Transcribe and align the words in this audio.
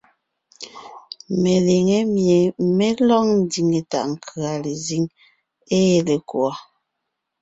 Meliŋé 1.41 1.97
mie 2.13 2.37
mé 2.77 2.87
lɔg 3.07 3.25
ndiŋe 3.39 3.79
taʼ 3.91 4.05
nkʉ̀a 4.13 4.51
lezíŋ 4.63 5.03
ée 5.77 5.97
lekùɔ. 6.07 6.49